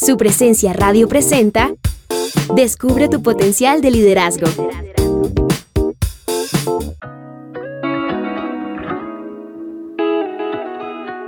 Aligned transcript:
Su 0.00 0.16
presencia 0.16 0.72
radio 0.72 1.08
presenta 1.08 1.74
Descubre 2.56 3.10
tu 3.10 3.22
potencial 3.22 3.82
de 3.82 3.90
liderazgo. 3.90 4.46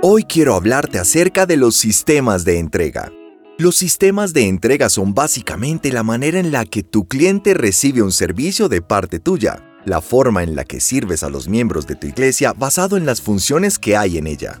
Hoy 0.01 0.23
quiero 0.23 0.55
hablarte 0.55 0.97
acerca 0.97 1.45
de 1.45 1.55
los 1.55 1.75
sistemas 1.75 2.45
de 2.45 2.57
entrega. 2.57 3.11
Los 3.59 3.75
sistemas 3.75 4.33
de 4.33 4.47
entrega 4.47 4.89
son 4.89 5.13
básicamente 5.13 5.91
la 5.91 6.01
manera 6.01 6.39
en 6.39 6.51
la 6.51 6.65
que 6.65 6.81
tu 6.81 7.07
cliente 7.07 7.53
recibe 7.53 8.01
un 8.01 8.11
servicio 8.11 8.69
de 8.69 8.81
parte 8.81 9.19
tuya, 9.19 9.63
la 9.85 10.01
forma 10.01 10.41
en 10.41 10.55
la 10.55 10.65
que 10.65 10.79
sirves 10.79 11.21
a 11.21 11.29
los 11.29 11.47
miembros 11.47 11.85
de 11.85 11.95
tu 11.95 12.07
iglesia 12.07 12.53
basado 12.53 12.97
en 12.97 13.05
las 13.05 13.21
funciones 13.21 13.77
que 13.77 13.95
hay 13.95 14.17
en 14.17 14.25
ella. 14.25 14.59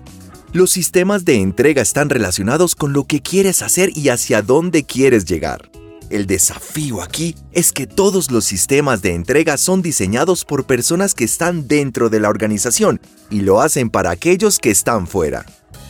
Los 0.53 0.69
sistemas 0.69 1.25
de 1.25 1.41
entrega 1.41 1.81
están 1.81 2.11
relacionados 2.11 2.75
con 2.75 2.93
lo 2.93 3.05
que 3.05 3.21
quieres 3.21 3.63
hacer 3.63 3.89
y 3.97 4.09
hacia 4.09 4.43
dónde 4.43 4.83
quieres 4.83 5.25
llegar. 5.25 5.71
El 6.11 6.27
desafío 6.27 7.01
aquí 7.01 7.35
es 7.53 7.71
que 7.71 7.87
todos 7.87 8.29
los 8.29 8.45
sistemas 8.45 9.01
de 9.01 9.15
entrega 9.15 9.57
son 9.57 9.81
diseñados 9.81 10.45
por 10.45 10.67
personas 10.67 11.15
que 11.15 11.23
están 11.23 11.67
dentro 11.67 12.11
de 12.11 12.19
la 12.19 12.29
organización 12.29 13.01
y 13.31 13.41
lo 13.41 13.61
hacen 13.61 13.89
para 13.89 14.11
aquellos 14.11 14.59
que 14.59 14.69
están 14.69 15.07
fuera. 15.07 15.43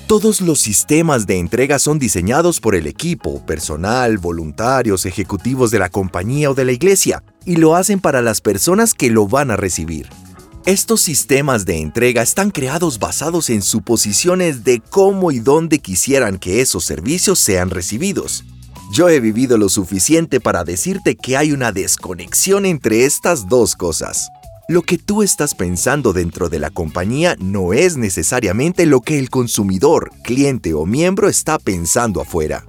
Todos 0.07 0.39
los 0.39 0.61
sistemas 0.61 1.27
de 1.27 1.39
entrega 1.39 1.77
son 1.77 1.99
diseñados 1.99 2.61
por 2.61 2.75
el 2.75 2.87
equipo, 2.87 3.45
personal, 3.45 4.17
voluntarios, 4.17 5.05
ejecutivos 5.05 5.71
de 5.71 5.79
la 5.79 5.89
compañía 5.89 6.49
o 6.49 6.53
de 6.53 6.63
la 6.63 6.71
iglesia, 6.71 7.21
y 7.45 7.57
lo 7.57 7.75
hacen 7.75 7.99
para 7.99 8.21
las 8.21 8.39
personas 8.39 8.93
que 8.93 9.09
lo 9.09 9.27
van 9.27 9.51
a 9.51 9.57
recibir. 9.57 10.07
Estos 10.65 11.01
sistemas 11.01 11.65
de 11.65 11.81
entrega 11.81 12.21
están 12.21 12.49
creados 12.49 12.97
basados 12.97 13.49
en 13.49 13.61
suposiciones 13.61 14.63
de 14.63 14.79
cómo 14.79 15.33
y 15.33 15.39
dónde 15.39 15.79
quisieran 15.79 16.37
que 16.37 16.61
esos 16.61 16.85
servicios 16.85 17.37
sean 17.39 17.69
recibidos. 17.69 18.45
Yo 18.89 19.09
he 19.09 19.19
vivido 19.19 19.57
lo 19.57 19.67
suficiente 19.67 20.39
para 20.39 20.63
decirte 20.63 21.17
que 21.17 21.35
hay 21.35 21.51
una 21.51 21.73
desconexión 21.73 22.65
entre 22.65 23.03
estas 23.03 23.49
dos 23.49 23.75
cosas. 23.75 24.29
Lo 24.69 24.83
que 24.83 24.97
tú 24.97 25.21
estás 25.21 25.53
pensando 25.53 26.13
dentro 26.13 26.47
de 26.47 26.59
la 26.59 26.69
compañía 26.69 27.35
no 27.39 27.73
es 27.73 27.97
necesariamente 27.97 28.85
lo 28.85 29.01
que 29.01 29.19
el 29.19 29.29
consumidor, 29.29 30.11
cliente 30.23 30.73
o 30.73 30.85
miembro 30.85 31.27
está 31.27 31.59
pensando 31.59 32.21
afuera. 32.21 32.63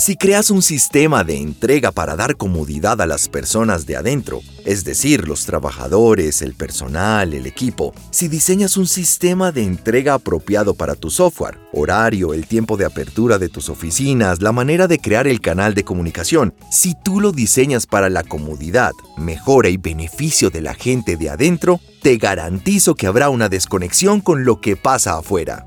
Si 0.00 0.16
creas 0.16 0.50
un 0.50 0.62
sistema 0.62 1.24
de 1.24 1.36
entrega 1.36 1.92
para 1.92 2.16
dar 2.16 2.38
comodidad 2.38 3.02
a 3.02 3.06
las 3.06 3.28
personas 3.28 3.84
de 3.84 3.98
adentro, 3.98 4.40
es 4.64 4.82
decir, 4.82 5.28
los 5.28 5.44
trabajadores, 5.44 6.40
el 6.40 6.54
personal, 6.54 7.34
el 7.34 7.44
equipo, 7.44 7.92
si 8.10 8.28
diseñas 8.28 8.78
un 8.78 8.86
sistema 8.86 9.52
de 9.52 9.62
entrega 9.62 10.14
apropiado 10.14 10.72
para 10.72 10.94
tu 10.94 11.10
software, 11.10 11.58
horario, 11.74 12.32
el 12.32 12.46
tiempo 12.46 12.78
de 12.78 12.86
apertura 12.86 13.36
de 13.36 13.50
tus 13.50 13.68
oficinas, 13.68 14.40
la 14.40 14.52
manera 14.52 14.88
de 14.88 14.98
crear 14.98 15.26
el 15.26 15.42
canal 15.42 15.74
de 15.74 15.84
comunicación, 15.84 16.54
si 16.70 16.94
tú 17.04 17.20
lo 17.20 17.30
diseñas 17.30 17.84
para 17.84 18.08
la 18.08 18.22
comodidad, 18.22 18.92
mejora 19.18 19.68
y 19.68 19.76
beneficio 19.76 20.48
de 20.48 20.62
la 20.62 20.72
gente 20.72 21.18
de 21.18 21.28
adentro, 21.28 21.78
te 22.00 22.16
garantizo 22.16 22.94
que 22.94 23.06
habrá 23.06 23.28
una 23.28 23.50
desconexión 23.50 24.22
con 24.22 24.46
lo 24.46 24.62
que 24.62 24.76
pasa 24.76 25.18
afuera. 25.18 25.66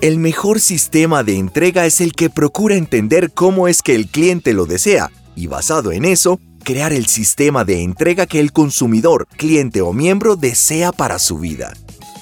El 0.00 0.20
mejor 0.20 0.60
sistema 0.60 1.24
de 1.24 1.36
entrega 1.38 1.84
es 1.84 2.00
el 2.00 2.12
que 2.12 2.30
procura 2.30 2.76
entender 2.76 3.32
cómo 3.32 3.66
es 3.66 3.82
que 3.82 3.96
el 3.96 4.06
cliente 4.06 4.52
lo 4.52 4.64
desea 4.64 5.10
y 5.34 5.48
basado 5.48 5.90
en 5.90 6.04
eso, 6.04 6.38
crear 6.62 6.92
el 6.92 7.06
sistema 7.06 7.64
de 7.64 7.82
entrega 7.82 8.26
que 8.26 8.38
el 8.38 8.52
consumidor, 8.52 9.26
cliente 9.36 9.80
o 9.80 9.92
miembro 9.92 10.36
desea 10.36 10.92
para 10.92 11.18
su 11.18 11.38
vida. 11.38 11.72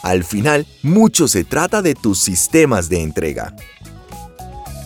Al 0.03 0.25
final, 0.25 0.67
mucho 0.83 1.29
se 1.29 1.45
trata 1.45 1.83
de 1.83 1.95
tus 1.95 2.19
sistemas 2.19 2.89
de 2.89 3.03
entrega. 3.03 3.55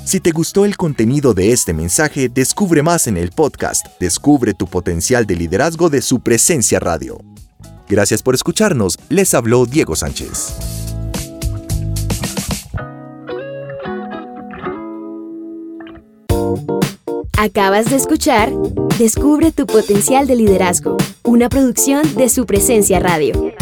Si 0.05 0.19
te 0.19 0.33
gustó 0.33 0.65
el 0.65 0.77
contenido 0.77 1.33
de 1.33 1.53
este 1.53 1.73
mensaje, 1.73 2.29
descubre 2.29 2.83
más 2.83 3.07
en 3.07 3.17
el 3.17 3.31
podcast 3.31 3.87
Descubre 4.01 4.53
tu 4.53 4.67
potencial 4.67 5.27
de 5.27 5.37
liderazgo 5.37 5.91
de 5.91 6.03
su 6.03 6.19
presencia 6.19 6.81
radio. 6.81 7.21
Gracias 7.89 8.21
por 8.21 8.35
escucharnos, 8.35 8.99
les 9.09 9.33
habló 9.35 9.65
Diego 9.67 9.95
Sánchez. 9.95 10.80
Acabas 17.43 17.89
de 17.89 17.97
escuchar 17.97 18.53
Descubre 18.99 19.51
tu 19.51 19.65
potencial 19.65 20.27
de 20.27 20.37
liderazgo, 20.37 20.99
una 21.25 21.49
producción 21.49 22.03
de 22.15 22.29
su 22.29 22.45
presencia 22.45 23.01
radio. 23.01 23.55